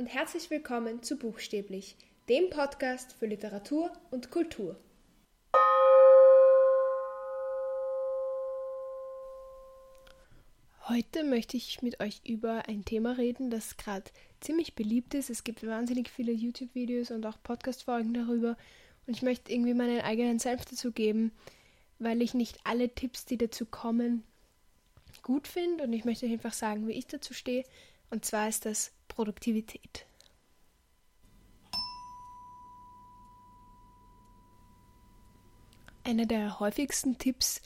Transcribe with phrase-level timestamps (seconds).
[0.00, 1.94] und herzlich willkommen zu Buchstäblich,
[2.30, 4.80] dem Podcast für Literatur und Kultur.
[10.88, 14.10] Heute möchte ich mit euch über ein Thema reden, das gerade
[14.40, 15.28] ziemlich beliebt ist.
[15.28, 18.56] Es gibt wahnsinnig viele YouTube-Videos und auch Podcast-Folgen darüber.
[19.06, 21.30] Und ich möchte irgendwie meinen eigenen Senf dazu geben,
[21.98, 24.22] weil ich nicht alle Tipps, die dazu kommen,
[25.22, 25.84] gut finde.
[25.84, 27.66] Und ich möchte einfach sagen, wie ich dazu stehe.
[28.08, 30.06] Und zwar ist das Produktivität.
[36.04, 37.60] Einer der häufigsten Tipps,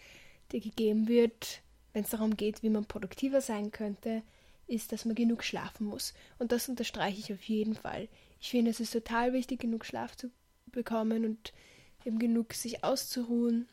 [0.51, 1.63] der gegeben wird,
[1.93, 4.25] wenn es darum geht, wie man produktiver sein könnte,
[4.67, 6.13] ist, dass man genug schlafen muss.
[6.41, 8.09] Und das unterstreiche ich auf jeden Fall.
[8.41, 10.33] Ich finde, es ist total wichtig, genug Schlaf zu
[10.73, 11.53] bekommen und
[12.05, 13.69] eben genug sich auszuruhen,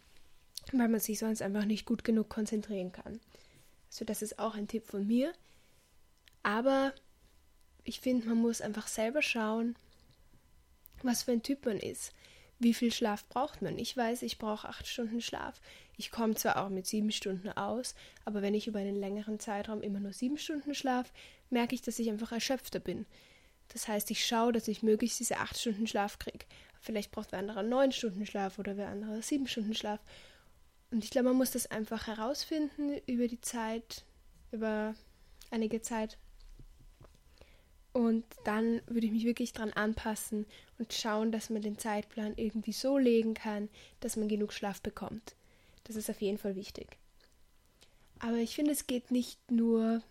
[0.71, 3.19] weil man sich sonst einfach nicht gut genug konzentrieren kann.
[3.89, 5.33] Also das ist auch ein Tipp von mir.
[6.43, 6.93] Aber
[7.83, 9.75] ich finde, man muss einfach selber schauen,
[11.03, 12.13] was für ein Typ man ist.
[12.59, 13.79] Wie viel Schlaf braucht man?
[13.79, 15.59] Ich weiß, ich brauche acht Stunden Schlaf.
[15.97, 19.81] Ich komme zwar auch mit sieben Stunden aus, aber wenn ich über einen längeren Zeitraum
[19.81, 21.11] immer nur sieben Stunden schlaf,
[21.49, 23.05] merke ich, dass ich einfach erschöpfter bin.
[23.69, 26.45] Das heißt, ich schaue, dass ich möglichst diese acht Stunden Schlaf kriege.
[26.81, 29.99] Vielleicht braucht wer andere neun Stunden Schlaf oder wer andere sieben Stunden Schlaf.
[30.91, 34.03] Und ich glaube, man muss das einfach herausfinden über die Zeit,
[34.51, 34.93] über
[35.49, 36.17] einige Zeit.
[37.93, 40.45] Und dann würde ich mich wirklich dran anpassen
[40.77, 45.35] und schauen, dass man den Zeitplan irgendwie so legen kann, dass man genug Schlaf bekommt.
[45.83, 46.97] Das ist auf jeden Fall wichtig.
[48.19, 50.01] Aber ich finde, es geht nicht nur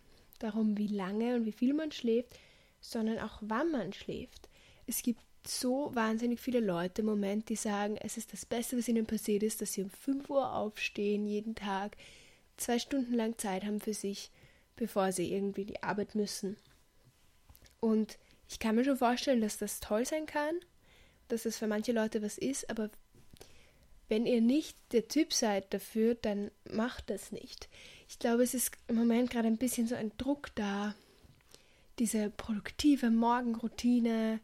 [0.41, 2.39] darum, wie lange und wie viel man schläft,
[2.81, 4.48] sondern auch wann man schläft.
[4.87, 8.89] Es gibt so wahnsinnig viele Leute im Moment, die sagen, es ist das Beste, was
[8.89, 11.97] ihnen passiert ist, dass sie um 5 Uhr aufstehen, jeden Tag,
[12.56, 14.31] zwei Stunden lang Zeit haben für sich,
[14.77, 16.56] bevor sie irgendwie die Arbeit müssen.
[17.81, 20.54] Und ich kann mir schon vorstellen, dass das toll sein kann,
[21.28, 22.91] dass das für manche Leute was ist, aber
[24.09, 27.69] wenn ihr nicht der Typ seid dafür, dann macht das nicht.
[28.09, 30.97] Ich glaube, es ist im Moment gerade ein bisschen so ein Druck da,
[32.00, 34.41] diese produktive Morgenroutine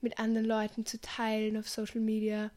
[0.00, 2.50] mit anderen Leuten zu teilen auf Social Media.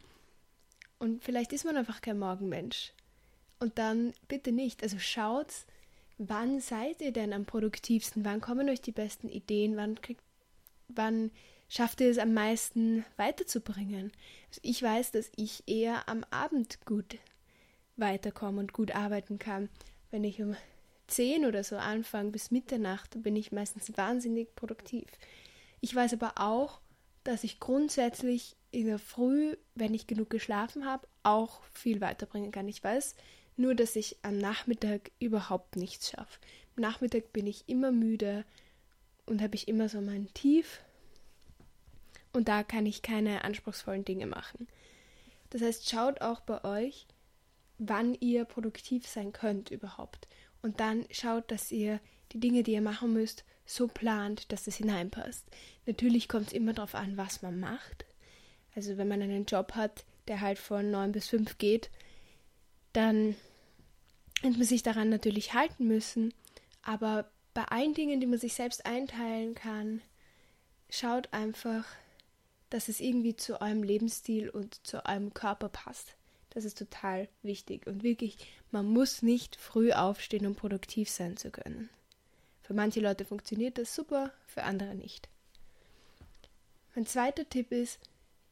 [1.00, 2.94] Und vielleicht ist man einfach kein Morgenmensch.
[3.60, 4.84] Und dann bitte nicht.
[4.84, 5.48] Also schaut,
[6.18, 8.24] wann seid ihr denn am produktivsten?
[8.24, 9.76] Wann kommen euch die besten Ideen?
[9.76, 10.24] Wann, kriegt,
[10.88, 11.32] wann
[11.70, 14.12] schafft ihr es am meisten weiterzubringen?
[14.50, 17.18] Also ich weiß, dass ich eher am Abend gut
[17.96, 19.70] weiterkomme und gut arbeiten kann.
[20.12, 20.56] Wenn ich um
[21.08, 25.08] 10 oder so anfange bis Mitternacht, bin ich meistens wahnsinnig produktiv.
[25.82, 26.80] Ich weiß aber auch,
[27.24, 32.68] dass ich grundsätzlich in der Früh, wenn ich genug geschlafen habe, auch viel weiterbringen kann.
[32.68, 33.16] Ich weiß
[33.56, 36.40] nur, dass ich am Nachmittag überhaupt nichts schaffe.
[36.76, 38.46] Am Nachmittag bin ich immer müde
[39.26, 40.82] und habe ich immer so mein Tief
[42.34, 44.68] und da kann ich keine anspruchsvollen Dinge machen.
[45.52, 47.06] Das heißt, schaut auch bei euch,
[47.78, 50.28] wann ihr produktiv sein könnt überhaupt.
[50.62, 52.00] Und dann schaut, dass ihr
[52.32, 55.46] die Dinge, die ihr machen müsst, so plant, dass es hineinpasst.
[55.86, 58.06] Natürlich kommt es immer darauf an, was man macht.
[58.76, 61.92] Also wenn man einen Job hat, der halt von 9 bis 5 geht,
[62.94, 63.36] dann
[64.42, 66.34] wird man sich daran natürlich halten müssen.
[66.82, 70.02] Aber bei allen Dingen, die man sich selbst einteilen kann,
[70.90, 71.86] schaut einfach,
[72.70, 76.16] dass es irgendwie zu eurem Lebensstil und zu eurem Körper passt.
[76.50, 77.88] Das ist total wichtig.
[77.88, 78.38] Und wirklich,
[78.72, 81.90] man muss nicht früh aufstehen, um produktiv sein zu können.
[82.62, 85.30] Für manche Leute funktioniert das super, für andere nicht.
[86.96, 88.00] Mein zweiter Tipp ist,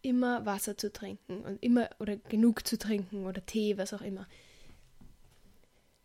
[0.01, 4.27] immer Wasser zu trinken und immer oder genug zu trinken oder Tee, was auch immer.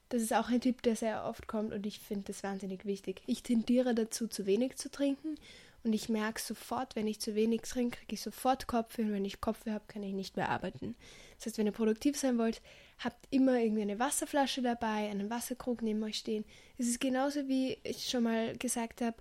[0.08, 3.22] Das ist auch ein Tipp, der sehr oft kommt und ich finde das wahnsinnig wichtig.
[3.26, 5.36] Ich tendiere dazu, zu wenig zu trinken
[5.82, 9.24] und ich merke sofort, wenn ich zu wenig trinke, kriege ich sofort Kopfweh und wenn
[9.24, 10.94] ich Kopfweh habe, kann ich nicht mehr arbeiten.
[11.36, 12.62] Das heißt, wenn ihr produktiv sein wollt,
[12.98, 16.44] habt immer irgendwie eine Wasserflasche dabei, einen Wasserkrug neben euch stehen.
[16.78, 19.16] Es ist genauso wie ich schon mal gesagt habe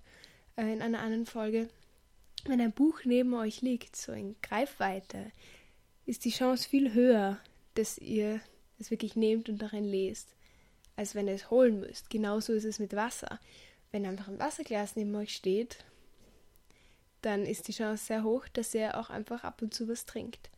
[0.56, 1.70] äh, in einer anderen Folge,
[2.46, 5.32] wenn ein Buch neben euch liegt, so in Greifweite,
[6.06, 7.40] ist die Chance viel höher,
[7.74, 8.40] dass ihr
[8.78, 10.35] es wirklich nehmt und darin lest,
[10.96, 12.10] als wenn ihr es holen müsst.
[12.10, 13.40] Genauso ist es mit Wasser.
[13.92, 15.86] Wenn einfach ein Wasserglas neben euch steht,
[17.22, 20.50] dann ist die Chance sehr hoch, dass ihr auch einfach ab und zu was trinkt.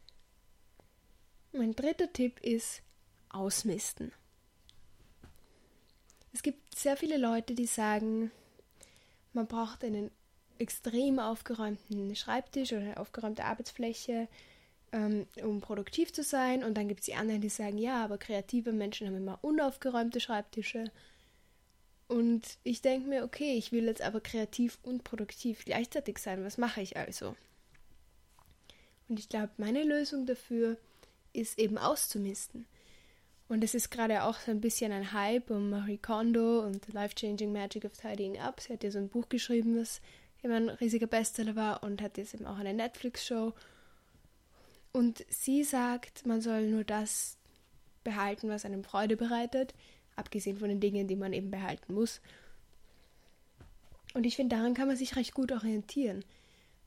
[1.53, 2.81] Mein dritter Tipp ist
[3.29, 4.11] Ausmisten.
[6.33, 8.31] Es gibt sehr viele Leute, die sagen,
[9.33, 10.11] man braucht einen
[10.59, 14.27] extrem aufgeräumten Schreibtisch oder eine aufgeräumte Arbeitsfläche,
[14.91, 16.63] um produktiv zu sein.
[16.63, 20.19] Und dann gibt es die anderen, die sagen, ja, aber kreative Menschen haben immer unaufgeräumte
[20.19, 20.91] Schreibtische.
[22.07, 26.43] Und ich denke mir, okay, ich will jetzt aber kreativ und produktiv gleichzeitig sein.
[26.45, 27.35] Was mache ich also?
[29.09, 30.77] Und ich glaube, meine Lösung dafür
[31.33, 32.65] ist eben auszumisten.
[33.49, 36.91] Und es ist gerade auch so ein bisschen ein Hype um Marie Kondo und The
[36.91, 38.59] Life-Changing Magic of Tidying Up.
[38.59, 40.01] Sie hat ja so ein Buch geschrieben, das
[40.41, 43.53] immer ein riesiger Bestseller war und hat jetzt eben auch eine Netflix-Show.
[44.97, 47.37] Und sie sagt, man soll nur das
[48.03, 49.75] behalten, was einem Freude bereitet,
[50.15, 52.19] abgesehen von den Dingen, die man eben behalten muss.
[54.15, 56.25] Und ich finde, daran kann man sich recht gut orientieren,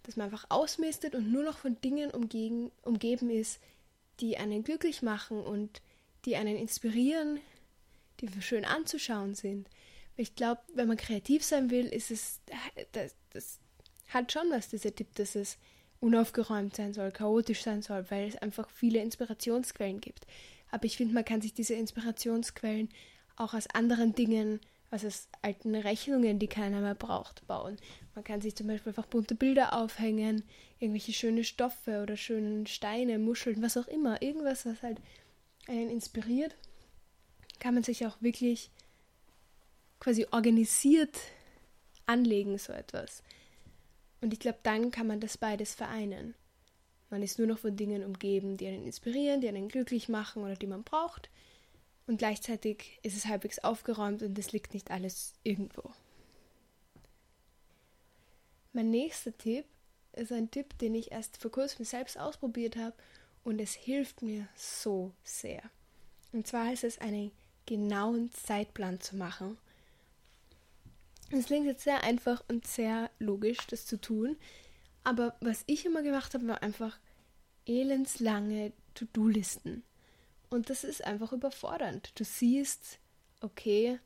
[0.02, 3.60] dass man einfach ausmistet und nur noch von Dingen umgeben, umgeben ist,
[4.18, 5.80] die einen glücklich machen und
[6.24, 7.38] die einen inspirieren,
[8.20, 9.70] die schön anzuschauen sind.
[10.16, 12.40] Ich glaube, wenn man kreativ sein will, ist es,
[12.90, 13.60] das, das
[14.08, 15.58] hat schon was, dieser Tipp, dass es
[16.00, 20.26] unaufgeräumt sein soll, chaotisch sein soll, weil es einfach viele Inspirationsquellen gibt.
[20.70, 22.88] Aber ich finde, man kann sich diese Inspirationsquellen
[23.36, 24.60] auch aus anderen Dingen,
[24.90, 27.76] also aus alten Rechnungen, die keiner mehr braucht, bauen.
[28.14, 30.42] Man kann sich zum Beispiel einfach bunte Bilder aufhängen,
[30.78, 34.98] irgendwelche schöne Stoffe oder schöne Steine, Muscheln, was auch immer, irgendwas, was halt
[35.68, 36.56] einen inspiriert,
[37.60, 38.70] kann man sich auch wirklich
[40.00, 41.16] quasi organisiert
[42.06, 43.22] anlegen, so etwas.
[44.20, 46.34] Und ich glaube, dann kann man das beides vereinen.
[47.10, 50.54] Man ist nur noch von Dingen umgeben, die einen inspirieren, die einen glücklich machen oder
[50.54, 51.28] die man braucht.
[52.06, 55.90] Und gleichzeitig ist es halbwegs aufgeräumt und es liegt nicht alles irgendwo.
[58.72, 59.64] Mein nächster Tipp
[60.12, 62.94] ist ein Tipp, den ich erst vor kurzem selbst ausprobiert habe
[63.42, 65.62] und es hilft mir so sehr.
[66.32, 67.32] Und zwar ist es einen
[67.66, 69.58] genauen Zeitplan zu machen.
[71.30, 74.36] Es klingt jetzt sehr einfach und sehr logisch, das zu tun,
[75.04, 76.98] aber was ich immer gemacht habe, war einfach
[77.66, 79.82] elendslange To-Do-Listen.
[80.50, 82.12] Und das ist einfach überfordernd.
[82.16, 82.98] Du siehst,
[83.40, 83.98] okay,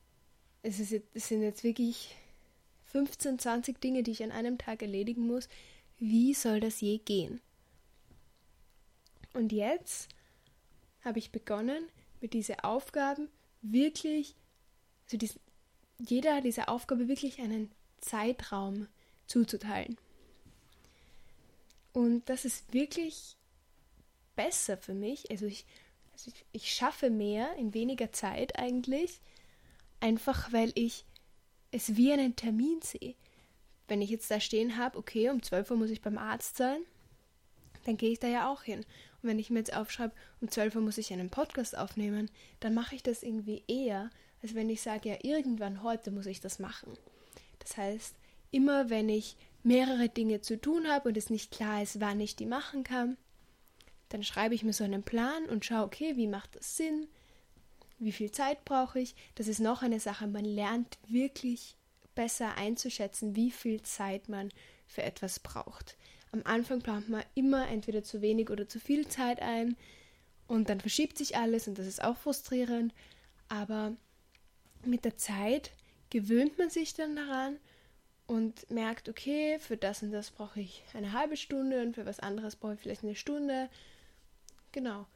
[0.62, 2.14] es, ist jetzt, es sind jetzt wirklich
[2.92, 5.48] 15, 20 Dinge, die ich an einem Tag erledigen muss.
[5.98, 7.40] Wie soll das je gehen?
[9.32, 10.08] Und jetzt
[11.02, 11.88] habe ich begonnen,
[12.20, 13.28] mit diesen Aufgaben
[13.62, 14.36] wirklich,
[15.04, 15.38] also dies,
[16.08, 17.70] jeder dieser Aufgabe wirklich einen
[18.00, 18.88] Zeitraum
[19.26, 19.96] zuzuteilen.
[21.92, 23.36] Und das ist wirklich
[24.36, 25.30] besser für mich.
[25.30, 25.64] Also ich,
[26.12, 29.20] also ich, ich schaffe mehr in weniger Zeit eigentlich,
[30.00, 31.04] einfach weil ich
[31.70, 33.14] es wie einen Termin sehe.
[33.86, 36.80] Wenn ich jetzt da stehen habe, okay, um 12 Uhr muss ich beim Arzt sein,
[37.84, 38.84] dann gehe ich da ja auch hin
[39.24, 42.30] wenn ich mir jetzt aufschreibe, um 12 Uhr muss ich einen Podcast aufnehmen,
[42.60, 44.10] dann mache ich das irgendwie eher,
[44.44, 46.92] als wenn ich sage, ja, irgendwann heute muss ich das machen.
[47.60, 48.14] Das heißt,
[48.50, 52.36] immer wenn ich mehrere Dinge zu tun habe und es nicht klar ist, wann ich
[52.36, 53.16] die machen kann,
[54.10, 57.08] dann schreibe ich mir so einen Plan und schaue, okay, wie macht das Sinn?
[57.98, 59.14] Wie viel Zeit brauche ich?
[59.34, 60.26] Das ist noch eine Sache.
[60.26, 61.78] Man lernt wirklich
[62.14, 64.50] besser einzuschätzen, wie viel Zeit man
[64.86, 65.96] für etwas braucht.
[66.32, 69.74] Am Anfang plant man immer entweder zu wenig oder zu viel Zeit ein
[70.46, 72.92] und dann verschiebt sich alles und das ist auch frustrierend.
[73.48, 73.96] Aber
[74.86, 75.72] mit der Zeit
[76.10, 77.58] gewöhnt man sich dann daran
[78.26, 82.20] und merkt, okay, für das und das brauche ich eine halbe Stunde und für was
[82.20, 83.68] anderes brauche ich vielleicht eine Stunde.
[84.72, 85.06] Genau.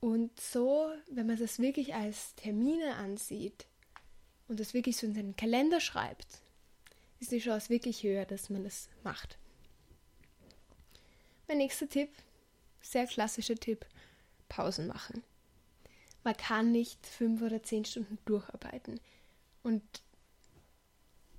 [0.00, 3.66] Und so, wenn man das wirklich als Termine ansieht
[4.48, 6.40] und das wirklich so in seinen Kalender schreibt,
[7.20, 9.38] ist die Chance wirklich höher, dass man das macht.
[11.48, 12.10] Mein nächster Tipp,
[12.80, 13.86] sehr klassischer Tipp,
[14.48, 15.22] Pausen machen.
[16.24, 19.00] Man kann nicht fünf oder zehn Stunden durcharbeiten.
[19.62, 19.82] Und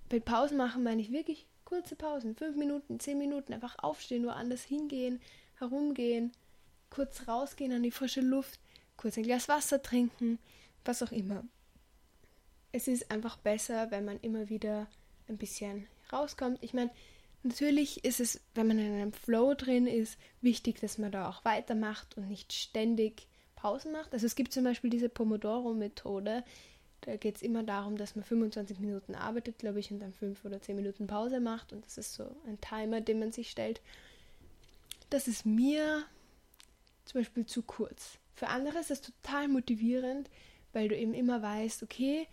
[0.09, 4.63] bei Pausen machen meine ich wirklich kurze Pausen, fünf Minuten, zehn Minuten, einfach aufstehen, woanders
[4.63, 5.19] hingehen,
[5.57, 6.31] herumgehen,
[6.89, 8.59] kurz rausgehen an die frische Luft,
[8.97, 10.39] kurz ein Glas Wasser trinken,
[10.85, 11.43] was auch immer.
[12.71, 14.87] Es ist einfach besser, wenn man immer wieder
[15.27, 16.59] ein bisschen rauskommt.
[16.61, 16.91] Ich meine,
[17.45, 21.45] Natürlich ist es, wenn man in einem Flow drin ist, wichtig, dass man da auch
[21.45, 23.27] weitermacht und nicht ständig
[23.65, 24.13] Pausen macht.
[24.13, 26.43] Also es gibt zum Beispiel diese Pomodoro-Methode.
[27.01, 30.45] Da geht es immer darum, dass man 25 Minuten arbeitet, glaube ich, und dann 5
[30.45, 31.73] oder 10 Minuten Pause macht.
[31.73, 33.81] Und das ist so ein Timer, den man sich stellt.
[35.09, 36.03] Das ist mir
[37.05, 38.19] zum Beispiel zu kurz.
[38.35, 40.29] Für andere ist das total motivierend,
[40.71, 42.27] weil du eben immer weißt, okay,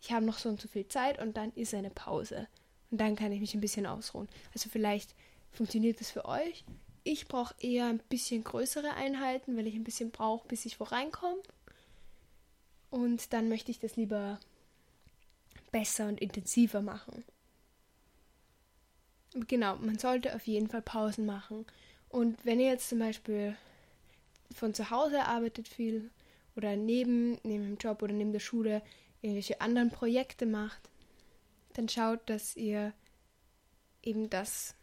[0.00, 2.48] ich habe noch so und so viel Zeit und dann ist eine Pause.
[2.90, 4.28] Und dann kann ich mich ein bisschen ausruhen.
[4.54, 5.14] Also vielleicht
[5.52, 6.64] funktioniert das für euch.
[7.10, 10.84] Ich brauche eher ein bisschen größere Einheiten, weil ich ein bisschen brauche, bis ich wo
[10.84, 11.40] reinkomme.
[12.90, 14.38] Und dann möchte ich das lieber
[15.72, 17.24] besser und intensiver machen.
[19.32, 21.64] Genau, man sollte auf jeden Fall Pausen machen.
[22.10, 23.56] Und wenn ihr jetzt zum Beispiel
[24.54, 26.10] von zu Hause arbeitet viel
[26.56, 28.82] oder neben, neben dem Job oder neben der Schule
[29.22, 30.90] irgendwelche anderen Projekte macht,
[31.72, 32.92] dann schaut, dass ihr
[34.02, 34.74] eben das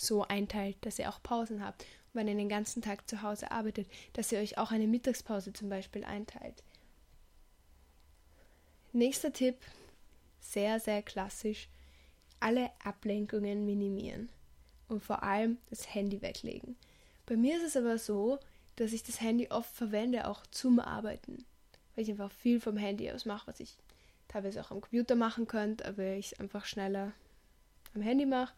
[0.00, 1.82] so einteilt, dass ihr auch Pausen habt.
[1.82, 5.52] Und wenn ihr den ganzen Tag zu Hause arbeitet, dass ihr euch auch eine Mittagspause
[5.52, 6.62] zum Beispiel einteilt.
[8.92, 9.56] Nächster Tipp,
[10.40, 11.68] sehr, sehr klassisch,
[12.40, 14.30] alle Ablenkungen minimieren
[14.88, 16.76] und vor allem das Handy weglegen.
[17.26, 18.40] Bei mir ist es aber so,
[18.76, 21.44] dass ich das Handy oft verwende, auch zum Arbeiten,
[21.94, 23.76] weil ich einfach viel vom Handy aus mache, was ich
[24.26, 27.12] teilweise auch am Computer machen könnte, aber ich es einfach schneller
[27.94, 28.54] am Handy mache.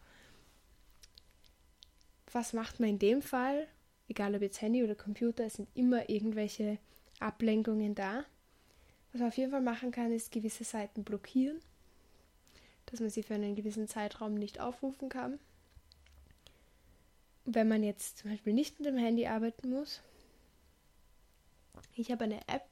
[2.33, 3.67] Was macht man in dem Fall?
[4.07, 6.79] Egal ob jetzt Handy oder Computer, es sind immer irgendwelche
[7.19, 8.25] Ablenkungen da.
[9.11, 11.59] Was man auf jeden Fall machen kann, ist gewisse Seiten blockieren,
[12.87, 15.39] dass man sie für einen gewissen Zeitraum nicht aufrufen kann.
[17.45, 20.01] Wenn man jetzt zum Beispiel nicht mit dem Handy arbeiten muss,
[21.95, 22.65] ich habe eine App,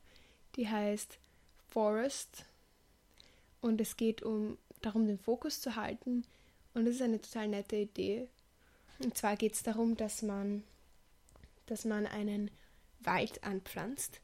[0.56, 1.20] die heißt
[1.68, 2.46] Forest
[3.62, 6.26] und es geht um darum, den Fokus zu halten.
[6.74, 8.28] Und das ist eine total nette Idee.
[9.06, 10.64] Und zwar geht es darum, dass man,
[11.66, 12.52] dass man einen
[13.00, 14.22] Wald anpflanzt.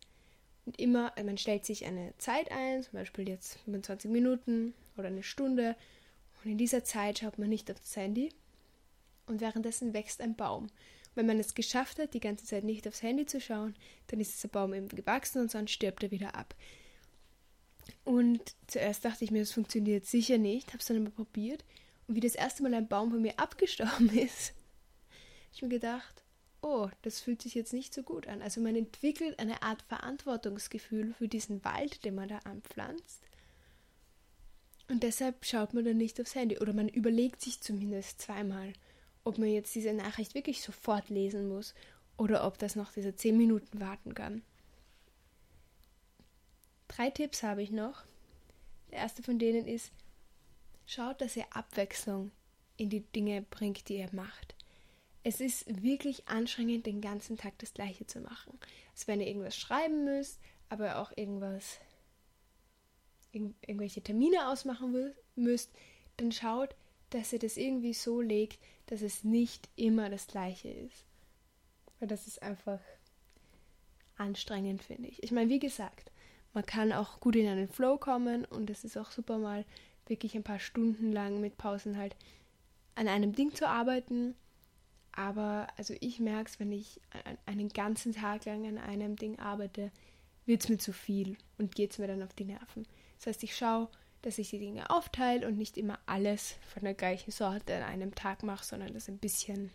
[0.65, 5.23] Und immer, man stellt sich eine Zeit ein, zum Beispiel jetzt 25 Minuten oder eine
[5.23, 5.75] Stunde.
[6.43, 8.29] Und in dieser Zeit schaut man nicht auf das Handy.
[9.27, 10.63] Und währenddessen wächst ein Baum.
[10.63, 10.71] Und
[11.15, 13.75] wenn man es geschafft hat, die ganze Zeit nicht aufs Handy zu schauen,
[14.07, 16.55] dann ist dieser Baum eben gewachsen und sonst stirbt er wieder ab.
[18.03, 21.63] Und zuerst dachte ich mir, das funktioniert sicher nicht, habe es dann aber probiert.
[22.07, 24.53] Und wie das erste Mal ein Baum von mir abgestorben ist,
[25.57, 26.23] ich mir gedacht,
[26.61, 28.41] oh, das fühlt sich jetzt nicht so gut an.
[28.41, 33.21] Also man entwickelt eine Art Verantwortungsgefühl für diesen Wald, den man da anpflanzt.
[34.89, 36.59] Und deshalb schaut man dann nicht aufs Handy.
[36.59, 38.73] Oder man überlegt sich zumindest zweimal,
[39.23, 41.73] ob man jetzt diese Nachricht wirklich sofort lesen muss
[42.17, 44.43] oder ob das noch diese zehn Minuten warten kann.
[46.87, 48.05] Drei Tipps habe ich noch.
[48.91, 49.91] Der erste von denen ist,
[50.85, 52.31] schaut, dass ihr Abwechslung
[52.77, 54.55] in die Dinge bringt, die ihr macht.
[55.27, 58.57] Es ist wirklich anstrengend, den ganzen Tag das Gleiche zu machen.
[58.93, 61.81] Also wenn ihr irgendwas schreiben müsst, aber auch irgendwas,
[63.33, 65.69] irg irgendwelche Termine ausmachen müsst,
[66.15, 66.77] dann schaut,
[67.09, 71.03] dass ihr das irgendwie so legt, dass es nicht immer das Gleiche ist.
[71.99, 72.79] Weil das ist einfach
[74.15, 75.21] anstrengend, finde ich.
[75.23, 76.09] Ich meine, wie gesagt,
[76.53, 79.65] man kann auch gut in einen Flow kommen und es ist auch super mal
[80.05, 82.15] wirklich ein paar Stunden lang mit Pausen halt
[82.95, 84.33] an einem Ding zu arbeiten.
[85.17, 87.01] Aber also ich merke es, wenn ich
[87.47, 89.91] einen ganzen Tag lang an einem Ding arbeite,
[90.45, 92.85] wird es mir zu viel und geht es mir dann auf die Nerven.
[93.17, 93.89] Das heißt, ich schaue,
[94.21, 98.13] dass ich die Dinge aufteile und nicht immer alles von der gleichen Sorte an einem
[98.13, 99.71] Tag mache, sondern das ein bisschen,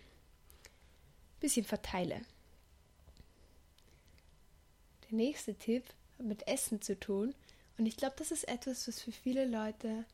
[1.40, 2.20] bisschen verteile.
[5.10, 5.82] Der nächste Tipp
[6.18, 7.34] mit Essen zu tun.
[7.78, 10.04] Und ich glaube, das ist etwas, was für viele Leute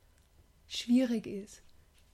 [0.68, 1.60] schwierig ist.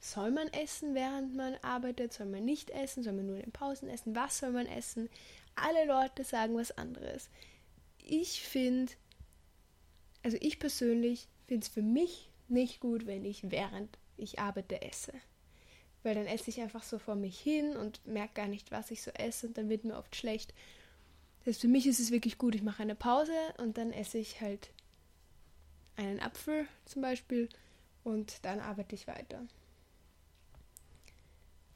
[0.04, 2.12] Soll man essen, während man arbeitet?
[2.12, 3.02] Soll man nicht essen?
[3.02, 4.14] Soll man nur in den Pausen essen?
[4.14, 5.08] Was soll man essen?
[5.54, 7.30] Alle Leute sagen was anderes.
[8.04, 8.92] Ich finde,
[10.22, 15.14] also ich persönlich finde es für mich nicht gut, wenn ich während ich arbeite esse.
[16.02, 19.00] Weil dann esse ich einfach so vor mich hin und merke gar nicht, was ich
[19.00, 20.52] so esse und dann wird mir oft schlecht.
[21.38, 24.18] Das heißt, für mich ist es wirklich gut, ich mache eine Pause und dann esse
[24.18, 24.68] ich halt
[25.96, 27.48] einen Apfel zum Beispiel
[28.02, 29.46] und dann arbeite ich weiter.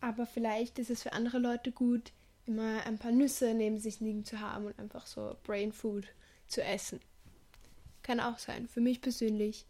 [0.00, 2.12] Aber vielleicht ist es für andere Leute gut,
[2.46, 6.06] immer ein paar Nüsse neben sich liegen zu haben und einfach so Brain Food
[6.46, 7.00] zu essen.
[8.02, 8.68] Kann auch sein.
[8.68, 9.66] Für mich persönlich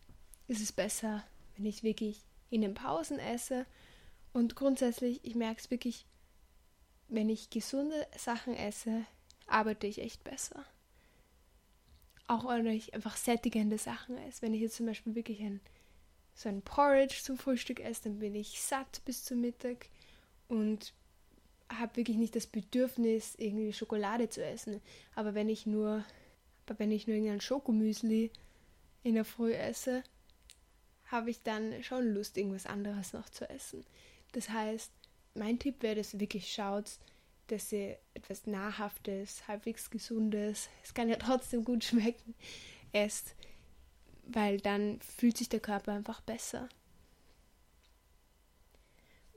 [0.47, 1.25] ist es besser,
[1.57, 3.67] wenn ich wirklich in den Pausen esse.
[4.33, 6.07] Und grundsätzlich, ich merke es wirklich,
[7.09, 9.05] wenn ich gesunde Sachen esse,
[9.47, 10.65] arbeite ich echt besser.
[12.27, 14.43] Auch wenn ich einfach sättigende Sachen esse.
[14.43, 15.61] Wenn ich jetzt zum Beispiel wirklich ein,
[16.35, 19.89] so ein Porridge zum Frühstück esse, dann bin ich satt bis zum Mittag
[20.49, 20.93] und
[21.69, 24.81] habe wirklich nicht das Bedürfnis, irgendwie Schokolade zu essen.
[25.15, 26.05] Aber wenn ich nur,
[26.67, 28.31] aber wenn ich nur irgendein Schokomüsli
[29.03, 30.03] in der Früh esse,
[31.07, 33.85] habe ich dann schon Lust, irgendwas anderes noch zu essen.
[34.33, 34.93] Das heißt,
[35.35, 36.99] mein Tipp wäre, dass ihr wirklich schaut,
[37.47, 42.35] dass ihr etwas Nahrhaftes, halbwegs Gesundes, es kann ja trotzdem gut schmecken,
[42.93, 43.35] esst,
[44.27, 46.69] weil dann fühlt sich der Körper einfach besser.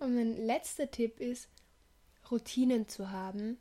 [0.02, 1.48] Und mein letzter Tipp ist,
[2.30, 3.58] Routinen zu haben.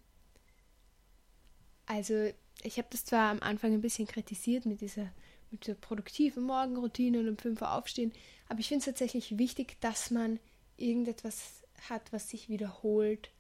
[1.87, 2.33] Also,
[2.63, 5.13] ich habe das zwar am Anfang ein bisschen kritisiert mit dieser,
[5.51, 8.13] mit dieser produktiven Morgenroutine und um 5 Uhr aufstehen,
[8.49, 10.41] aber ich finde es tatsächlich wichtig, dass man
[10.77, 13.31] irgendetwas hat, was sich wiederholt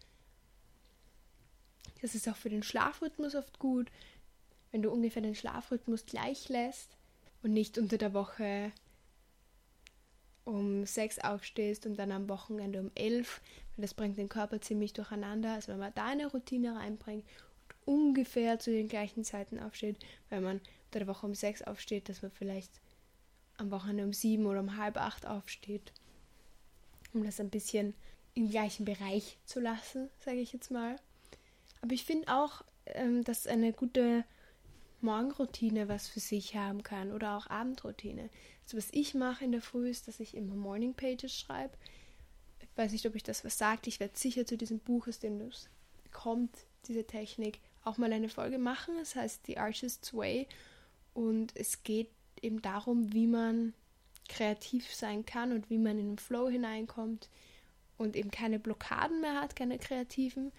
[2.01, 3.91] das ist auch für den Schlafrhythmus oft gut,
[4.71, 6.97] wenn du ungefähr den Schlafrhythmus gleich lässt
[7.43, 8.73] und nicht unter der Woche
[10.45, 13.41] um sechs aufstehst und dann am Wochenende um elf,
[13.77, 15.55] das bringt den Körper ziemlich durcheinander.
[15.55, 17.25] Also wenn man da eine Routine reinbringt
[17.87, 22.09] und ungefähr zu den gleichen Zeiten aufsteht, wenn man unter der Woche um sechs aufsteht,
[22.09, 22.71] dass man vielleicht
[23.57, 25.93] am Wochenende um sieben oder um halb acht aufsteht,
[27.13, 27.95] um das ein bisschen
[28.35, 30.97] im gleichen Bereich zu lassen, sage ich jetzt mal.
[31.83, 34.25] Aber ich finde auch, ähm, dass eine gute
[35.03, 38.31] Morgenroutine was für sich haben kann oder auch Abendroutine.
[38.65, 41.77] Also was ich mache in der Früh ist, dass ich immer Morning Pages schreibe.
[42.61, 43.87] Ich weiß nicht, ob ich das was sagt.
[43.87, 45.69] Ich werde sicher zu diesem Buch, aus dem es
[46.13, 48.99] kommt, diese Technik, auch mal eine Folge machen.
[49.01, 50.47] Es heißt The Artist's Way
[51.15, 53.75] und es geht eben darum, wie man
[54.29, 57.29] kreativ sein kann und wie man in den Flow hineinkommt
[57.99, 60.53] und eben keine Blockaden mehr hat, keine kreativen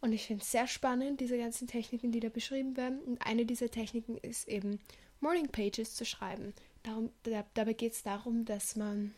[0.00, 3.00] und ich finde es sehr spannend, diese ganzen Techniken, die da beschrieben werden.
[3.02, 4.80] Und eine dieser Techniken ist eben
[5.20, 6.54] Morning Pages zu schreiben.
[6.82, 9.14] Darum, da, dabei geht es darum, dass man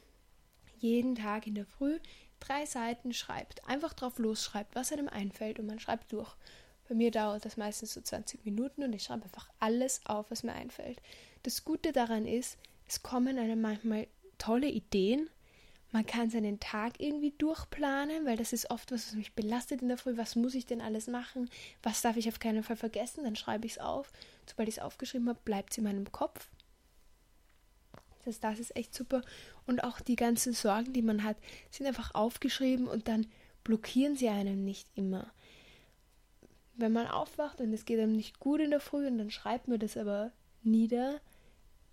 [0.79, 2.01] jeden Tag in der Früh
[2.41, 3.67] drei Seiten schreibt.
[3.69, 6.35] Einfach drauf losschreibt, was einem einfällt und man schreibt durch.
[6.89, 10.43] Bei mir dauert das meistens so 20 Minuten und ich schreibe einfach alles auf, was
[10.43, 11.01] mir einfällt.
[11.45, 12.59] Das Gute daran ist,
[12.89, 14.09] es kommen einem manchmal
[14.39, 15.31] tolle Ideen
[15.93, 19.89] man kann seinen Tag irgendwie durchplanen, weil das ist oft was, was mich belastet in
[19.89, 20.17] der Früh.
[20.17, 21.51] Was muss ich denn alles machen?
[21.83, 23.25] Was darf ich auf keinen Fall vergessen?
[23.25, 24.11] Dann schreibe ich es auf.
[24.49, 26.49] Sobald ich es aufgeschrieben habe, bleibt es in meinem Kopf.
[28.25, 29.21] Das, das ist echt super.
[29.67, 31.37] Und auch die ganzen Sorgen, die man hat,
[31.71, 33.27] sind einfach aufgeschrieben und dann
[33.63, 35.31] blockieren sie einem nicht immer.
[36.75, 39.69] Wenn man aufwacht und es geht einem nicht gut in der Früh und dann schreibt
[39.69, 40.33] man das aber
[40.63, 41.21] nieder,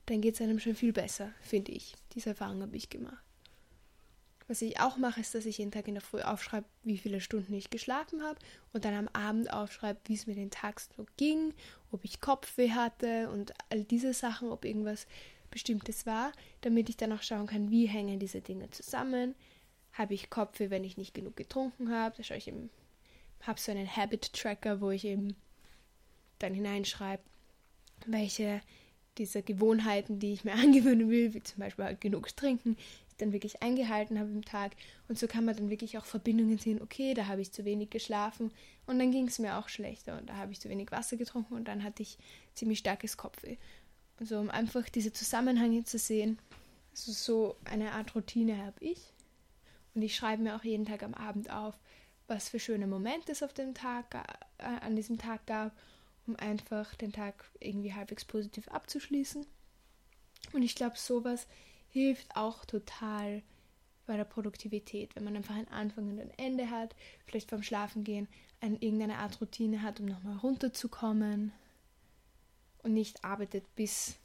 [0.05, 1.95] dann geht es einem schon viel besser, finde ich.
[2.13, 3.28] Diese Erfahrung habe ich gemacht.
[4.49, 7.21] Was ich auch mache, ist, dass ich jeden Tag in der Früh aufschreibe, wie viele
[7.21, 8.39] Stunden ich geschlafen habe
[8.73, 11.53] und dann am Abend aufschreibe, wie es mir den Tag so ging,
[11.91, 15.05] ob ich Kopfweh hatte und all diese Sachen, ob irgendwas
[15.51, 19.35] Bestimmtes war, damit ich dann auch schauen kann, wie hängen diese Dinge zusammen.
[19.93, 22.17] Habe ich Kopfweh, wenn ich nicht genug getrunken habe?
[22.17, 22.71] Da schaue ich eben,
[23.41, 25.35] habe so einen Habit-Tracker, wo ich eben
[26.39, 27.21] dann hineinschreibe,
[28.07, 28.61] welche
[29.19, 32.77] dieser Gewohnheiten, die ich mir angewöhnen will, wie zum Beispiel halt genug trinken,
[33.21, 34.73] dann wirklich eingehalten habe im Tag.
[35.07, 37.89] Und so kann man dann wirklich auch Verbindungen sehen, okay, da habe ich zu wenig
[37.89, 38.51] geschlafen
[38.85, 41.53] und dann ging es mir auch schlechter und da habe ich zu wenig Wasser getrunken
[41.53, 42.17] und dann hatte ich
[42.55, 43.57] ziemlich starkes Kopfweh.
[44.19, 46.39] Also um einfach diese Zusammenhänge zu sehen,
[46.91, 49.13] also so eine Art Routine habe ich.
[49.95, 51.75] Und ich schreibe mir auch jeden Tag am Abend auf,
[52.27, 54.13] was für schöne Momente es auf dem Tag,
[54.57, 55.71] äh, an diesem Tag gab,
[56.27, 59.45] um einfach den Tag irgendwie halbwegs positiv abzuschließen.
[60.53, 61.47] Und ich glaube, sowas
[61.89, 63.41] hilft auch total
[64.05, 68.27] bei der Produktivität, wenn man einfach einen Anfang und ein Ende hat, vielleicht beim Schlafengehen
[68.61, 71.51] ein, irgendeine Art Routine hat, um nochmal runterzukommen
[72.83, 74.17] und nicht arbeitet bis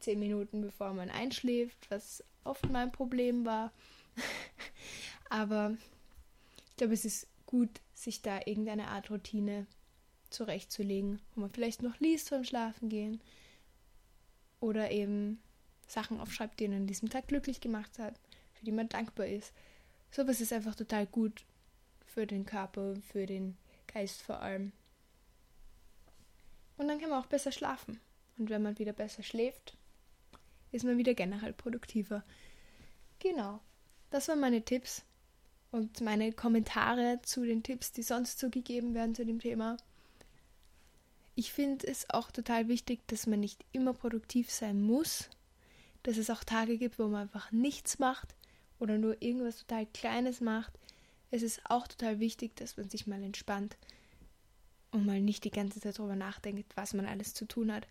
[0.00, 3.72] zehn Minuten bevor man einschläft, was oft mein Problem war.
[5.30, 5.76] Aber
[6.68, 9.66] ich glaube, es ist gut, sich da irgendeine Art Routine
[10.30, 13.20] zurechtzulegen, wo man vielleicht noch liest beim Schlafengehen
[14.60, 15.40] oder eben
[15.92, 18.14] Sachen aufschreibt, die ihn an diesem Tag glücklich gemacht hat,
[18.54, 19.52] für die man dankbar ist.
[20.10, 21.44] Sowas ist einfach total gut
[22.06, 24.72] für den Körper, für den Geist vor allem.
[26.76, 28.00] Und dann kann man auch besser schlafen.
[28.38, 29.76] Und wenn man wieder besser schläft,
[30.72, 32.24] ist man wieder generell produktiver.
[33.18, 33.60] Genau.
[34.10, 35.04] Das waren meine Tipps
[35.70, 39.76] und meine Kommentare zu den Tipps, die sonst so gegeben werden zu dem Thema.
[41.34, 45.30] Ich finde es auch total wichtig, dass man nicht immer produktiv sein muss,
[46.02, 48.34] dass es auch Tage gibt, wo man einfach nichts macht
[48.78, 50.72] oder nur irgendwas total Kleines macht.
[51.30, 53.76] Es ist auch total wichtig, dass man sich mal entspannt
[54.90, 57.86] und mal nicht die ganze Zeit darüber nachdenkt, was man alles zu tun hat.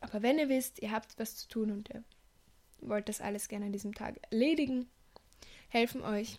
[0.00, 2.04] Aber wenn ihr wisst, ihr habt was zu tun und ihr
[2.80, 4.88] wollt das alles gerne an diesem Tag erledigen,
[5.68, 6.38] helfen euch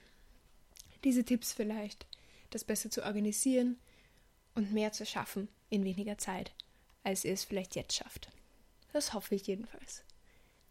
[1.03, 2.05] diese Tipps vielleicht,
[2.51, 3.77] das besser zu organisieren
[4.55, 6.51] und mehr zu schaffen in weniger Zeit,
[7.03, 8.29] als ihr es vielleicht jetzt schafft.
[8.93, 10.03] Das hoffe ich jedenfalls.